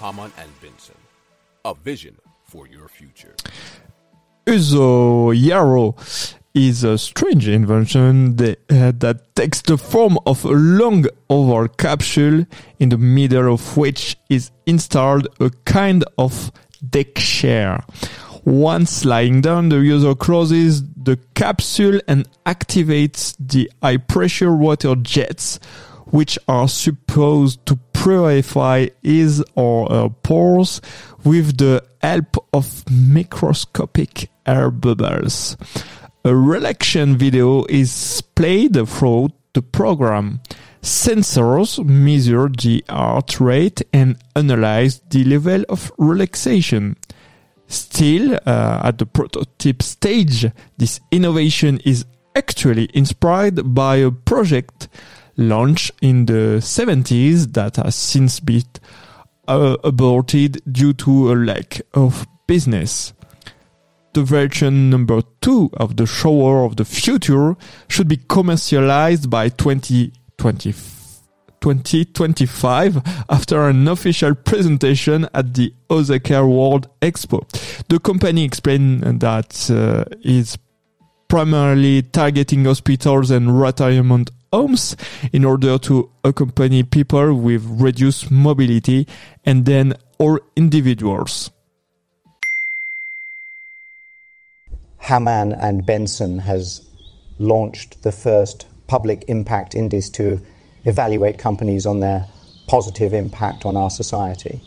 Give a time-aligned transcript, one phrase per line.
[0.00, 0.96] Hamann and Benson,
[1.64, 3.34] a vision for your future.
[4.46, 5.96] Usoyaro
[6.54, 12.46] is a strange invention that, that takes the form of a long oval capsule
[12.78, 16.52] in the middle of which is installed a kind of
[16.88, 17.82] deck chair.
[18.44, 25.58] Once lying down, the user closes the capsule and activates the high pressure water jets,
[26.06, 30.82] which are supposed to purify his or her pores
[31.24, 35.56] with the help of microscopic air bubbles.
[36.24, 40.40] A relaxation video is played throughout the program.
[40.82, 46.96] Sensors measure the heart rate and analyze the level of relaxation.
[47.68, 52.04] Still, uh, at the prototype stage, this innovation is
[52.36, 54.73] actually inspired by a project
[55.36, 58.64] launched in the 70s that has since been
[59.48, 63.12] uh, aborted due to a lack of business.
[64.12, 67.56] The version number two of the shower of the future
[67.88, 77.44] should be commercialized by 2020, 2025 after an official presentation at the Osaka World Expo.
[77.88, 80.56] The company explained that uh, is
[81.26, 84.96] primarily targeting hospitals and retirement homes
[85.32, 89.06] in order to accompany people with reduced mobility
[89.44, 91.50] and then all individuals.
[94.98, 96.80] Hamann and Benson has
[97.38, 100.40] launched the first public impact index to
[100.84, 102.26] evaluate companies on their
[102.68, 104.62] positive impact on our society.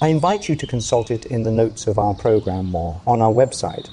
[0.00, 3.32] I invite you to consult it in the notes of our program or on our
[3.32, 3.88] website.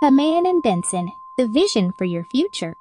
[0.00, 2.76] Hamann and Benson, the vision for your future.